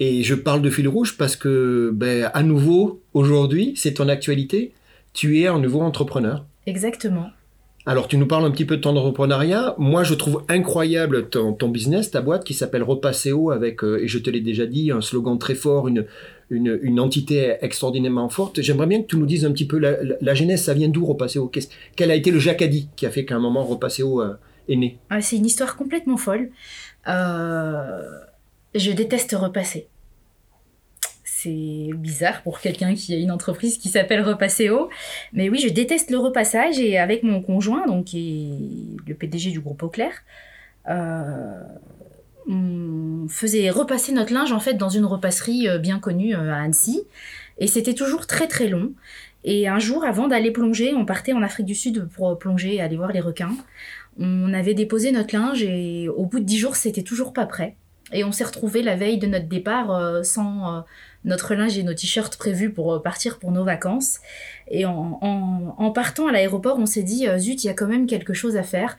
[0.00, 4.72] Et je parle de fil rouge parce que, ben, à nouveau, aujourd'hui, c'est ton actualité.
[5.12, 6.44] Tu es un nouveau entrepreneur.
[6.66, 7.26] Exactement.
[7.86, 9.74] Alors, tu nous parles un petit peu de ton entrepreneuriat.
[9.78, 14.06] Moi, je trouve incroyable ton, ton business, ta boîte qui s'appelle Repasséo avec, euh, et
[14.08, 16.04] je te l'ai déjà dit, un slogan très fort, une,
[16.50, 18.60] une, une entité extraordinairement forte.
[18.60, 20.88] J'aimerais bien que tu nous dises un petit peu la, la, la genèse, ça vient
[20.88, 24.20] d'où Repasséo Qu'est-ce- Quel a été le Jacadi qui a fait qu'à un moment Repasséo
[24.20, 24.34] euh,
[24.68, 24.98] est né?
[25.08, 26.50] Ah, c'est une histoire complètement folle.
[27.08, 28.02] Euh,
[28.78, 29.88] je déteste repasser.
[31.40, 34.88] C'est bizarre pour quelqu'un qui a une entreprise qui s'appelle Repasséo.
[35.32, 39.52] Mais oui, je déteste le repassage et avec mon conjoint, donc qui est le PDG
[39.52, 40.10] du groupe Auclair,
[40.88, 41.62] euh,
[42.48, 46.62] on faisait repasser notre linge en fait dans une repasserie euh, bien connue euh, à
[46.62, 47.02] Annecy.
[47.58, 48.92] Et c'était toujours très très long.
[49.44, 52.80] Et un jour, avant d'aller plonger, on partait en Afrique du Sud pour plonger et
[52.80, 53.54] aller voir les requins.
[54.18, 57.76] On avait déposé notre linge et au bout de dix jours, c'était toujours pas prêt.
[58.12, 60.80] Et on s'est retrouvé la veille de notre départ euh, sans euh,
[61.24, 64.18] notre linge et nos t-shirts prévus pour euh, partir pour nos vacances.
[64.70, 68.06] Et en, en- partant à l'aéroport, on s'est dit, zut, il y a quand même
[68.06, 68.96] quelque chose à faire.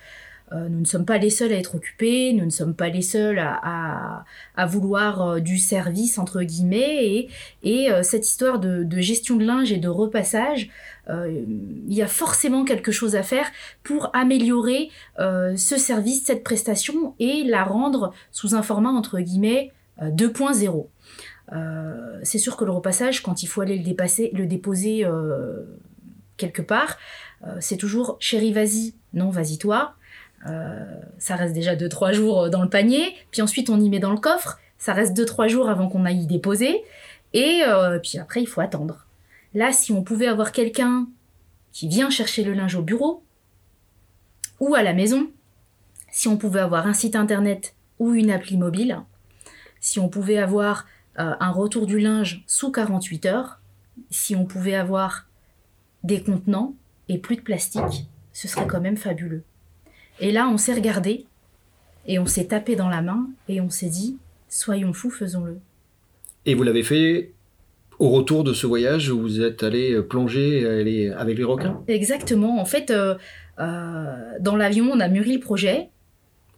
[0.52, 3.02] Euh, nous ne sommes pas les seuls à être occupés, nous ne sommes pas les
[3.02, 7.28] seuls à, à- vouloir euh, du service, entre guillemets.
[7.64, 10.70] Et, euh, cette histoire de, gestion de linge et de repassage,
[11.08, 13.48] il y a forcément quelque chose à faire
[13.82, 19.72] pour améliorer ce service, cette prestation et la rendre sous un format entre guillemets
[20.04, 20.88] euh, 2.0.
[21.52, 25.06] Euh, c'est sûr que le repassage, quand il faut aller le, le déposer
[26.38, 26.98] quelque part,
[27.60, 29.96] c'est toujours chérie, vas-y, non, vas-y toi.
[30.48, 30.86] Euh,
[31.18, 34.20] ça reste déjà 2-3 jours dans le panier, puis ensuite on y met dans le
[34.20, 36.84] coffre, ça reste 2-3 jours avant qu'on aille y déposer,
[37.34, 39.06] et euh, puis après il faut attendre.
[39.54, 41.08] Là, si on pouvait avoir quelqu'un
[41.72, 43.24] qui vient chercher le linge au bureau
[44.60, 45.30] ou à la maison,
[46.12, 49.02] si on pouvait avoir un site internet ou une appli mobile,
[49.80, 50.86] si on pouvait avoir
[51.20, 53.60] euh, un retour du linge sous 48 heures,
[54.10, 55.28] si on pouvait avoir
[56.04, 56.76] des contenants
[57.10, 59.44] et plus de plastique, ce serait quand même fabuleux.
[60.22, 61.26] Et là, on s'est regardé
[62.08, 64.18] et on s'est tapé dans la main et on s'est dit,
[64.50, 65.60] soyons fous, faisons-le.
[66.46, 67.32] Et vous l'avez fait
[68.00, 71.82] au retour de ce voyage où vous êtes allé plonger aller avec les requins?
[71.88, 72.60] Exactement.
[72.60, 73.16] En fait, euh,
[73.60, 74.06] euh,
[74.40, 75.90] dans l'avion, on a mûri le projet.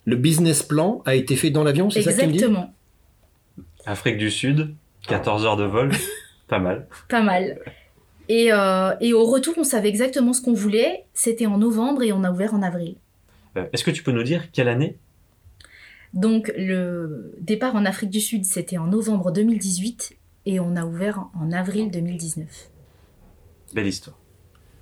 [0.05, 2.37] Le business plan a été fait dans l'avion, c'est ça que tu me dis?
[2.37, 2.73] Exactement.
[3.85, 4.73] Afrique du Sud,
[5.07, 5.91] 14 heures de vol,
[6.47, 6.87] pas mal.
[7.09, 7.59] Pas mal.
[8.29, 11.05] Et, euh, et au retour, on savait exactement ce qu'on voulait.
[11.13, 12.95] C'était en novembre et on a ouvert en avril.
[13.57, 14.97] Euh, Est-ce que tu peux nous dire quelle année?
[16.13, 21.27] Donc le départ en Afrique du Sud, c'était en novembre 2018 et on a ouvert
[21.39, 22.47] en avril 2019.
[23.73, 24.17] Belle histoire.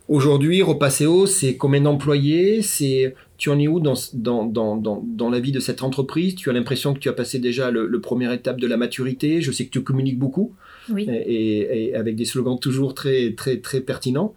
[0.08, 2.64] Aujourd'hui, Repasséo, c'est combien d'employés?
[2.64, 6.34] C'est tu en es où dans, dans, dans, dans, dans la vie de cette entreprise?
[6.34, 9.40] Tu as l'impression que tu as passé déjà le, le première étape de la maturité?
[9.40, 10.56] Je sais que tu communiques beaucoup
[10.92, 11.08] Oui.
[11.08, 14.34] et, et- et avec des slogans toujours très très très pertinents.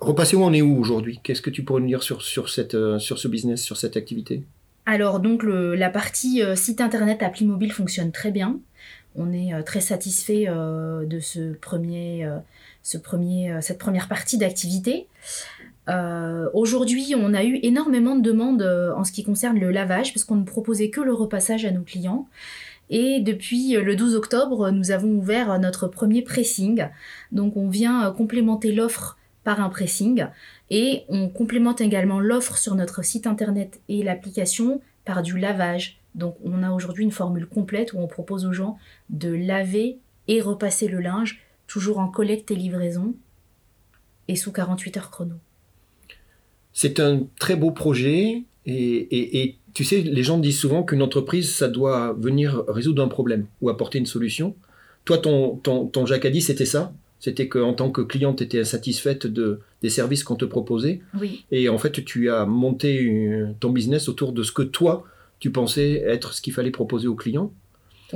[0.00, 1.20] Repasséo, on est où aujourd'hui?
[1.22, 3.98] Qu'est-ce que tu pourrais nous dire sur, sur, cette, euh, sur ce business, sur cette
[3.98, 4.42] activité?
[4.86, 8.58] Alors donc la partie euh, site internet appli mobile fonctionne très bien.
[9.14, 12.26] On est euh, très satisfait de ce premier,
[12.82, 15.06] ce premier, cette première partie d'activité.
[16.54, 18.62] Aujourd'hui, on a eu énormément de demandes
[18.96, 21.82] en ce qui concerne le lavage, parce qu'on ne proposait que le repassage à nos
[21.82, 22.28] clients.
[22.90, 26.86] Et depuis le 12 octobre, nous avons ouvert notre premier pressing.
[27.32, 29.18] Donc on vient complémenter l'offre
[29.50, 30.26] par un pressing
[30.70, 35.98] et on complémente également l'offre sur notre site internet et l'application par du lavage.
[36.14, 40.40] Donc on a aujourd'hui une formule complète où on propose aux gens de laver et
[40.40, 43.16] repasser le linge, toujours en collecte et livraison,
[44.28, 45.34] et sous 48 heures chrono.
[46.72, 51.66] C'est un très beau projet, et, tu sais, les gens disent souvent qu'une entreprise, ça
[51.66, 54.54] doit venir résoudre un problème ou apporter une solution.
[55.04, 56.92] Toi, ton, ton, ton Jacadi, c'était ça?
[57.20, 61.00] C'était qu'en tant que cliente, tu étais insatisfaite de, des services qu'on te proposait.
[61.20, 61.44] Oui.
[61.52, 65.04] Et en fait, tu as monté ton business autour de ce que toi,
[65.38, 67.52] tu pensais être ce qu'il fallait proposer aux clients.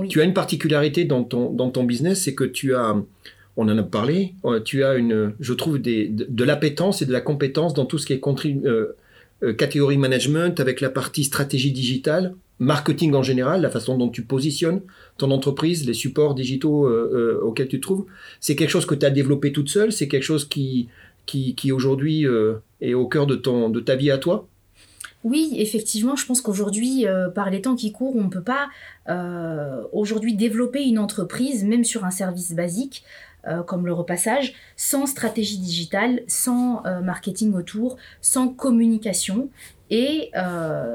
[0.08, 2.96] Tu as une particularité dans ton, dans ton business, c'est que tu as,
[3.56, 7.12] on en a parlé, euh, tu as une, je trouve, des, de, l'appétence et de
[7.12, 8.20] la compétence dans tout ce qui est
[8.66, 8.96] euh,
[9.52, 14.80] catégorie management avec la partie stratégie digitale marketing en général, la façon dont tu positionnes
[15.18, 18.06] ton entreprise, les supports digitaux euh, euh, auxquels tu te trouves,
[18.40, 20.88] c'est quelque chose que tu as développé toute seule, c'est quelque chose qui,
[21.26, 24.46] qui, aujourd'hui euh, est au cœur de, ton, de ta vie à toi?
[25.24, 28.68] Oui, effectivement, je pense qu'aujourd'hui, par les temps qui courent, on ne peut pas
[29.90, 33.04] aujourd'hui développer une entreprise, même sur un service basique,
[33.66, 39.48] comme le repassage, sans stratégie digitale, sans marketing autour, sans communication.
[39.90, 40.30] Et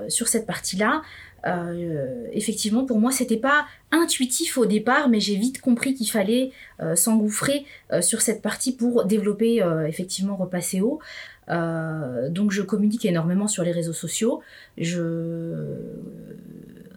[0.07, 1.01] sur cette partie-là,
[1.47, 6.51] euh, effectivement, pour moi, c'était pas intuitif au départ, mais j'ai vite compris qu'il fallait
[6.81, 10.99] euh, s'engouffrer euh, sur cette partie pour développer effectivement repasser haut.
[11.47, 14.41] donc, je communique énormément sur les réseaux sociaux.
[14.77, 15.77] Je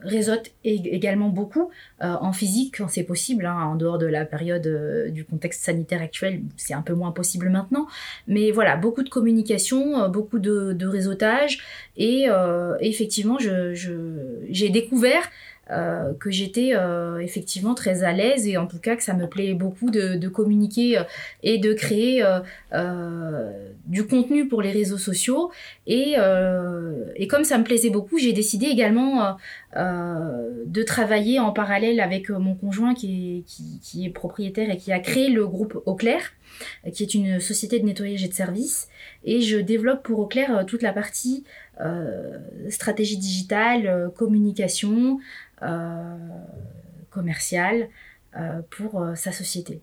[0.04, 1.70] réseaute également beaucoup
[2.02, 5.64] euh, en physique quand c'est possible, hein, en dehors de la période euh, du contexte
[5.64, 7.86] sanitaire actuel, c'est un peu moins possible maintenant.
[8.26, 11.60] Mais voilà, beaucoup de communication, euh, beaucoup de, réseautage
[11.96, 12.26] et
[12.80, 15.22] effectivement, j'ai découvert
[15.70, 19.29] euh, que j'étais euh, effectivement très à l'aise et en tout cas que ça me
[19.29, 21.05] plaît beaucoup de, communiquer euh,
[21.44, 22.25] et de créer
[23.87, 25.53] du contenu pour les réseaux sociaux.
[25.87, 26.16] Et,
[27.16, 29.37] et comme ça me plaisait beaucoup, j'ai décidé également
[29.77, 34.98] de travailler en parallèle avec mon conjoint qui est, qui, est, propriétaire et qui a
[34.98, 36.33] créé le groupe Auclair,
[36.92, 38.88] qui est une société de nettoyage et de services.
[39.25, 41.44] Et je développe pour Auclair toute la partie
[42.68, 45.18] stratégie digitale, communication,
[47.12, 47.88] commercial
[48.37, 49.83] euh, pour euh, sa société.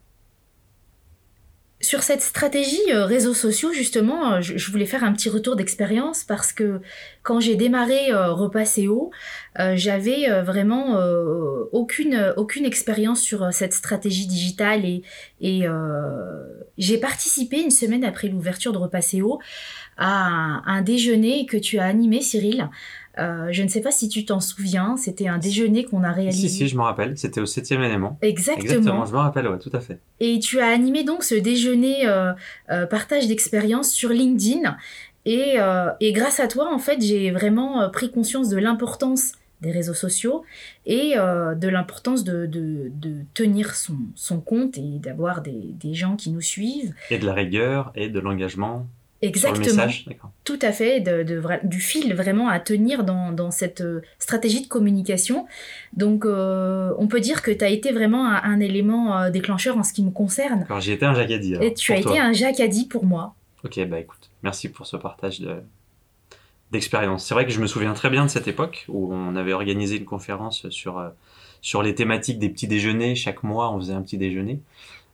[1.81, 6.81] Sur cette stratégie réseaux sociaux, justement, je, voulais faire un petit retour d'expérience parce que
[7.23, 9.11] quand j'ai démarré Repas CO,
[9.75, 11.01] j'avais vraiment
[11.71, 15.03] aucune, aucune expérience sur cette stratégie digitale et,
[16.77, 19.39] j'ai participé une semaine après l'ouverture de Repas CO
[19.95, 22.69] à un, déjeuner que tu as animé, Cyril,
[23.19, 26.47] euh, je ne sais pas si tu t'en souviens, c'était un déjeuner qu'on a réalisé.
[26.47, 28.17] Si, si, je me rappelle, c'était au septième élément.
[28.21, 28.63] Exactement.
[28.63, 29.99] Exactement, je me rappelle, ouais, tout à fait.
[30.19, 32.31] Et tu as animé donc ce déjeuner euh,
[32.71, 34.77] euh, partage d'expérience sur LinkedIn.
[35.25, 35.57] Et,
[35.99, 40.43] et, grâce à toi, en fait, j'ai vraiment pris conscience de l'importance des réseaux sociaux
[40.87, 46.15] et de l'importance de, de, de, tenir son, son compte et d'avoir des, des gens
[46.15, 46.95] qui nous suivent.
[47.11, 48.87] Et de la rigueur et de l'engagement
[49.21, 49.83] Exactement.
[50.45, 51.25] Tout à fait, de,
[51.63, 55.45] du fil vraiment à tenir dans, cette euh, stratégie de communication.
[55.93, 59.83] Donc, euh, on peut dire que tu as été vraiment un, élément euh, déclencheur en
[59.83, 60.65] ce qui me concerne.
[60.69, 61.55] Alors, j'ai été un Jacadi.
[61.61, 63.35] Et tu as été un Jacadi pour moi.
[63.65, 65.57] Ok, bah écoute, merci pour ce partage de,
[66.71, 67.25] d'expérience.
[67.25, 69.97] C'est vrai que je me souviens très bien de cette époque où on avait organisé
[69.97, 71.11] une conférence sur,
[71.61, 73.15] sur les thématiques des petits déjeuners.
[73.15, 74.61] Chaque mois, on faisait un petit déjeuner.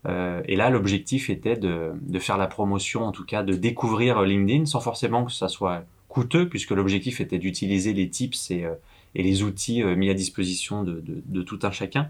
[0.06, 4.22] Euh, et là, l'objectif était de, de, faire la promotion, en tout cas de découvrir
[4.22, 8.74] LinkedIn sans forcément que ça soit coûteux, puisque l'objectif était d'utiliser les tips et, euh,
[9.16, 12.10] et, les outils euh, mis à disposition de, de, de, tout un chacun.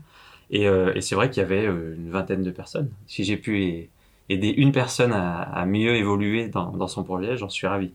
[0.51, 2.91] Et, et c'est vrai qu'il y avait une vingtaine de personnes.
[3.07, 3.89] Si j'ai pu
[4.29, 7.93] aider une personne à, à mieux évoluer dans, dans son projet, j'en suis ravi.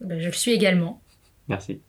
[0.00, 1.00] Ben, je le suis également.
[1.48, 1.80] Merci.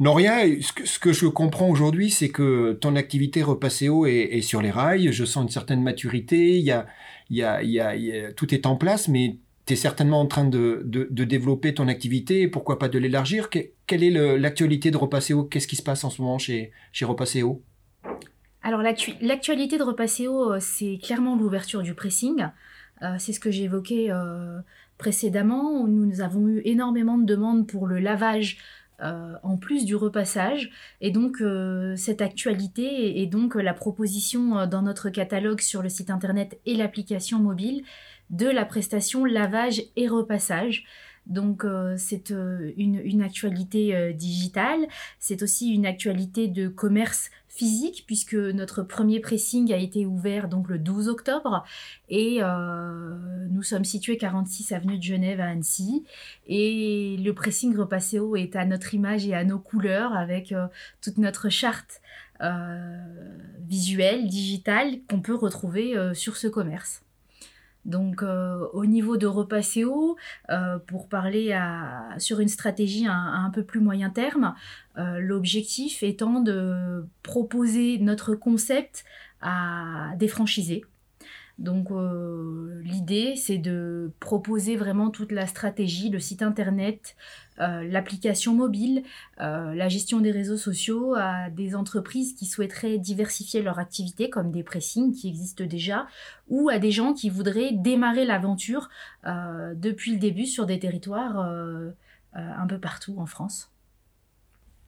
[0.00, 4.72] Noria, ce que, je comprends aujourd'hui, c'est que ton activité Repasséo est, est sur les
[4.72, 5.12] rails.
[5.12, 6.58] Je sens une certaine maturité.
[6.58, 6.86] Il y a,
[7.30, 10.26] il y a, il y a, tout est en place, mais tu es certainement en
[10.26, 13.48] train de, de, développer ton activité pourquoi pas de l'élargir?
[13.50, 17.62] quelle est l'actualité de Repasséo Qu'est-ce qui se passe en ce moment chez, chez Repasséo
[18.62, 22.46] Alors, l'actualité de Repasséo, euh, c'est clairement l'ouverture du pressing.
[23.02, 24.60] Euh, c'est ce que évoqué euh,
[24.98, 25.86] précédemment.
[25.86, 28.58] Nous avons eu énormément de demandes pour le lavage
[29.04, 30.70] euh, en plus du repassage.
[31.00, 35.90] Et donc euh, cette actualité et, donc la proposition euh, dans notre catalogue sur le
[35.90, 37.84] site internet et l'application mobile
[38.30, 40.84] de la prestation lavage et repassage.
[41.26, 44.86] Donc euh, c'est euh, une, actualité euh, digitale,
[45.18, 50.68] c'est aussi une actualité de commerce physique puisque notre premier pressing a été ouvert donc
[50.68, 51.64] le 12 octobre.
[52.08, 52.40] Et
[53.50, 56.04] nous sommes situés 46 avenue de Genève à Annecy.
[56.48, 60.52] Et le pressing Repasseo est à notre image et à nos couleurs avec
[61.00, 62.00] toute notre charte
[63.60, 67.03] visuelle, digitale qu'on peut retrouver sur ce commerce.
[67.84, 70.16] Donc euh, au niveau de Repasseo,
[70.50, 71.58] euh, pour parler
[72.18, 74.54] sur une stratégie un peu plus moyen terme,
[74.98, 79.04] euh, l'objectif étant de proposer notre concept
[79.40, 80.84] à des franchisés
[81.58, 87.14] donc euh, l'idée, c'est de proposer vraiment toute la stratégie, le site internet,
[87.60, 89.04] euh, l'application mobile,
[89.40, 94.50] euh, la gestion des réseaux sociaux à des entreprises qui souhaiteraient diversifier leur activité, comme
[94.50, 96.08] des pressings qui existent déjà,
[96.48, 98.88] ou à des gens qui voudraient démarrer l'aventure
[99.24, 101.38] depuis le début sur des territoires
[102.34, 103.73] un peu partout en France.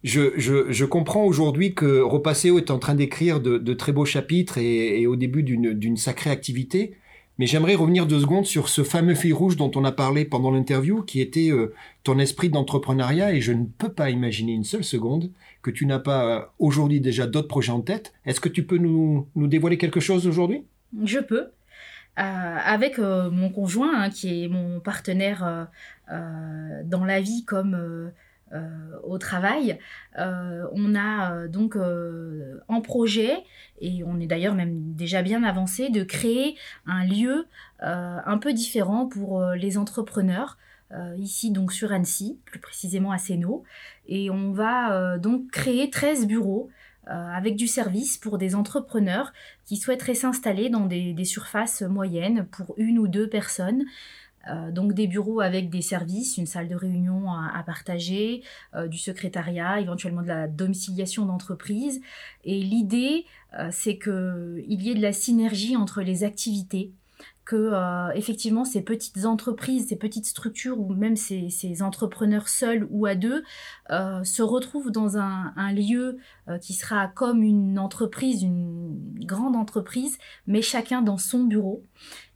[0.06, 5.16] Je, comprends aujourd'hui que Repasseo est en train d'écrire de, très beaux chapitres et, au
[5.16, 6.96] début d'une sacrée activité.
[7.38, 10.50] Mais j'aimerais revenir deux secondes sur ce fameux fil rouge dont on a parlé pendant
[10.50, 13.34] l'interview, qui était euh, ton esprit d'entrepreneuriat.
[13.34, 17.00] Et je ne peux pas imaginer une seule seconde que tu n'as pas euh, aujourd'hui
[17.00, 18.14] déjà d'autres projets en tête.
[18.24, 20.64] Est-ce que tu peux nous, dévoiler quelque chose aujourd'hui?
[21.04, 21.50] Je peux.
[22.18, 25.68] Euh, avec mon conjoint, hein, qui est mon partenaire
[26.08, 28.10] dans la vie comme
[29.02, 29.78] au travail.
[30.18, 31.76] Euh, on a euh, donc
[32.68, 33.44] en projet,
[33.80, 36.56] et on est d'ailleurs même déjà bien avancé, de créer
[36.86, 37.46] un lieu
[37.80, 40.58] un peu différent pour les entrepreneurs.
[41.18, 43.64] ici donc sur Annecy, plus précisément à Sénaux.
[44.06, 46.70] Et on va donc créer 13 bureaux
[47.06, 49.32] avec du service pour des entrepreneurs
[49.64, 53.84] qui souhaiteraient s'installer dans des, surfaces moyennes pour une ou deux personnes.
[54.48, 58.42] Euh, donc des bureaux avec des services, une salle de réunion à, partager,
[58.74, 62.00] euh, du secrétariat, éventuellement de la domiciliation d'entreprise.
[62.44, 63.24] Et l'idée,
[63.58, 66.92] euh, c'est qu'il y ait de la synergie entre les activités
[67.44, 67.70] que
[68.16, 73.44] effectivement ces petites entreprises, ces petites structures ou même ces, entrepreneurs seuls ou à deux
[73.88, 76.18] se retrouvent dans un, un lieu
[76.60, 81.84] qui sera comme une entreprise, une grande entreprise, mais chacun dans son bureau.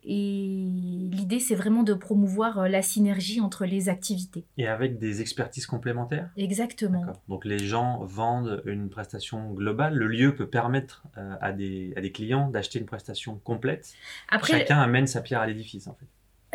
[0.05, 0.67] Et
[1.11, 4.45] l'idée, c'est vraiment de promouvoir euh, la synergie entre les activités.
[4.57, 6.31] Et avec des expertises complémentaires?
[6.37, 7.05] Exactement.
[7.29, 9.95] Donc les gens vendent une prestation globale.
[9.95, 13.93] Le lieu peut permettre euh, à, des, à des clients d'acheter une prestation complète.
[14.29, 16.07] Après, Chacun amène sa pierre à l'édifice, en fait.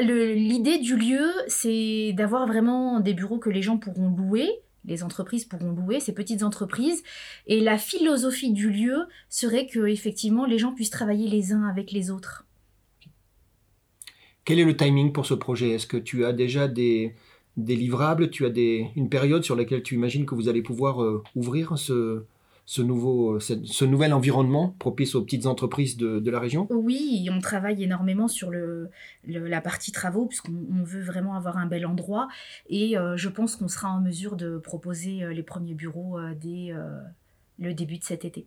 [0.04, 4.50] L'idée du lieu, c'est d'avoir vraiment des bureaux que les gens pourront louer,
[4.84, 7.02] les entreprises pourront louer, ces petites entreprises.
[7.48, 11.92] Et la philosophie du lieu serait que effectivement les gens puissent travailler les uns avec
[11.92, 12.45] les autres.
[14.46, 15.72] Quel est le timing pour ce projet?
[15.72, 17.16] Est-ce que tu as déjà des,
[17.58, 18.30] livrables?
[18.30, 21.80] Tu as des, une période sur laquelle tu imagines que vous allez pouvoir euh, ouvrir
[21.80, 22.26] ce,
[22.68, 26.68] ce, nouveau, ce, nouvel environnement propice aux petites entreprises de, la région?
[26.70, 28.92] Oui, on travaille énormément sur le,
[29.26, 32.28] la partie travaux puisqu'on veut vraiment avoir un bel endroit.
[32.70, 36.72] Et euh, je pense qu'on sera en mesure de proposer euh, les premiers bureaux dès
[37.58, 38.46] le début de cet été.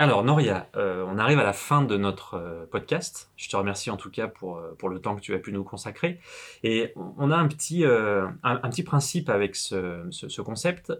[0.00, 3.32] Alors Noria, euh, on arrive à la fin de notre euh, podcast.
[3.36, 5.52] Je te remercie en tout cas pour, euh, pour le temps que tu as pu
[5.52, 6.20] nous consacrer.
[6.62, 10.92] Et on a un petit, un, petit principe avec ce, ce, concept.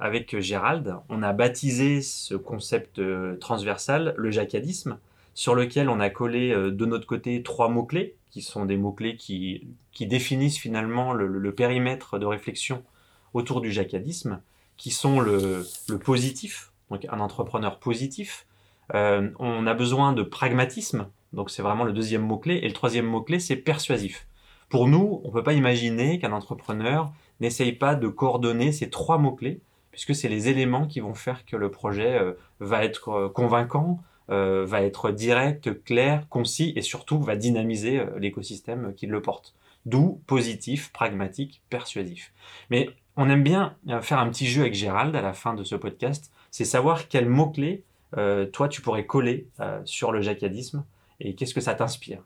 [0.00, 3.00] avec Gérald, on a baptisé ce concept
[3.40, 4.98] transversal le jacadisme,
[5.34, 9.66] sur lequel on a collé de notre côté trois mots-clés, qui sont des mots-clés qui,
[9.92, 12.84] qui définissent finalement le, le, périmètre de réflexion
[13.32, 14.40] autour du jacadisme,
[14.76, 18.46] qui sont le, le positif, donc un entrepreneur positif.
[18.94, 22.60] Euh, on a besoin de pragmatisme, donc c'est vraiment le deuxième mot-clé.
[22.62, 24.26] Et le troisième mot-clé, c'est persuasif.
[24.68, 29.18] Pour nous, on ne peut pas imaginer qu'un entrepreneur n'essaye pas de coordonner ces trois
[29.18, 33.28] mots-clés, puisque c'est les éléments qui vont faire que le projet euh, va être euh,
[33.28, 39.54] convaincant, va être direct, clair, concis, et surtout va dynamiser l'écosystème qui le porte.
[39.84, 42.32] D'où positif, pragmatique, persuasif.
[42.70, 45.74] Mais on aime bien faire un petit jeu avec Gérald à la fin de ce
[45.74, 47.82] podcast c'est savoir quels mots-clés,
[48.16, 50.84] euh, toi, tu pourrais coller euh, sur le jacadisme
[51.18, 52.22] et qu'est-ce que ça t'inspire?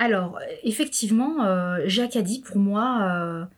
[0.00, 3.48] Alors, effectivement, euh, jacadi, pour moi,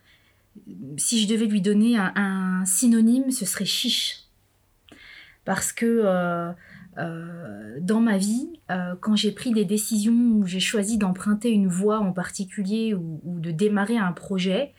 [0.99, 4.25] si je devais lui donner un, synonyme, ce serait chiche.
[5.47, 6.53] Parce que
[6.99, 8.61] dans ma vie,
[9.01, 13.53] quand j'ai pris des décisions où j'ai choisi d'emprunter une voie en particulier ou de
[13.53, 14.75] démarrer un projet,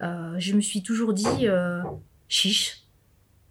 [0.00, 1.46] je me suis toujours dit
[2.28, 2.79] chiche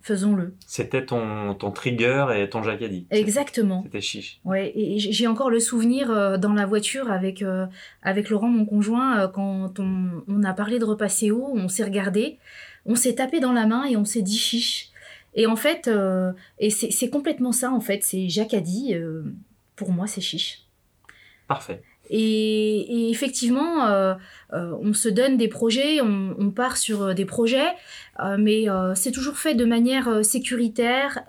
[0.10, 0.56] faisons-le.
[0.66, 3.06] C'était ton, ton trigger et ton jacadi.
[3.12, 3.84] Exactement.
[3.84, 4.40] C'était chiche.
[4.44, 7.68] Ouais, et j'ai encore le souvenir euh, dans la voiture avec, euh,
[8.02, 11.84] avec Laurent, mon conjoint, euh, quand on, on, a parlé de repas CO, on s'est
[11.84, 12.40] regardé,
[12.88, 14.90] on s'est tapé dans la main et on s'est dit chiche.
[15.36, 15.88] Et en fait,
[16.58, 18.96] et c'est complètement ça en fait, c'est Jacadi,
[19.76, 20.64] pour moi c'est chiche.
[21.48, 21.84] Parfait.
[22.10, 24.16] Et, effectivement, euh,
[24.54, 27.70] euh, on se donne des projets, on, part sur euh, des projets,
[28.38, 31.20] mais c'est toujours fait de manière sécuritaire.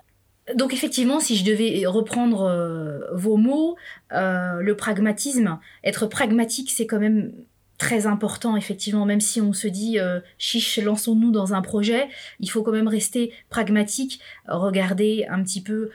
[0.56, 3.76] Donc effectivement, si je devais reprendre vos mots,
[4.10, 7.32] le pragmatisme, être pragmatique, c'est quand même
[7.78, 9.98] très important, effectivement, même si on se dit
[10.36, 12.08] chiche, lançons-nous dans un projet,
[12.40, 15.90] il faut quand même rester pragmatique, regarder un petit peu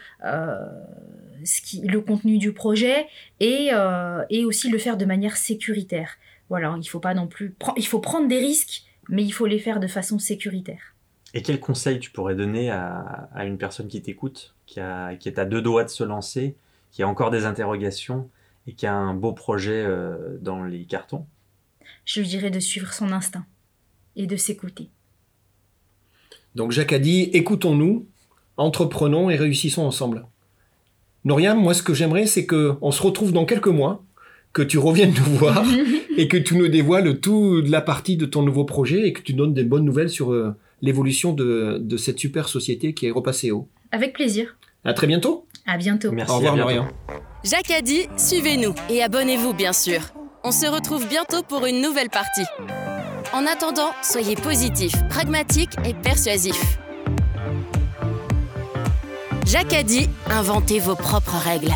[1.83, 3.07] le contenu du projet
[3.41, 6.17] euh, et, aussi le faire de manière sécuritaire.
[6.49, 9.59] Voilà, il faut pas non plus il faut prendre des risques, mais il faut les
[9.59, 10.95] faire de façon sécuritaire.
[11.33, 14.79] Et quel conseil tu pourrais donner à, une personne qui t'écoute, qui,
[15.19, 16.55] qui est à deux doigts de se lancer,
[16.91, 18.29] qui a encore des interrogations
[18.67, 21.25] et qui a un beau projet euh, dans les cartons?
[22.05, 23.45] Je lui dirais de suivre son instinct
[24.15, 24.89] et de s'écouter.
[26.55, 28.07] Donc Jacques a dit, écoutons-nous,
[28.57, 30.25] entreprenons et réussissons ensemble.
[31.25, 34.03] Noriam, moi, ce que j'aimerais, c'est qu'on se retrouve dans quelques mois,
[34.53, 35.65] que tu reviennes nous voir
[36.17, 39.21] et que tu nous dévoiles tout de la partie de ton nouveau projet et que
[39.21, 43.67] tu donnes des bonnes nouvelles sur euh, l'évolution de, cette super société qui est Repasseo.
[43.91, 44.55] Avec plaisir.
[44.85, 45.47] À très bientôt.
[45.65, 46.11] À bientôt.
[46.11, 46.31] Merci.
[46.31, 46.87] Au revoir, Noriam.
[47.43, 50.01] Jacques a dit, suivez-nous et abonnez-vous, bien sûr.
[50.43, 52.45] On se retrouve bientôt pour une nouvelle partie.
[53.33, 56.77] En attendant, soyez positifs, pragmatiques et persuasifs.
[59.45, 61.73] Jacques a dit inventez vos propres règles.